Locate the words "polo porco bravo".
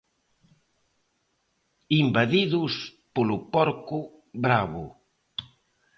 3.15-4.85